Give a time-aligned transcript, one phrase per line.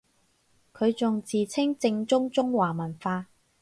[0.73, 3.27] 佢仲自稱正宗中華文化